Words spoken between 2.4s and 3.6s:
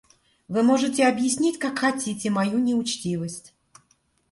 неучтивость.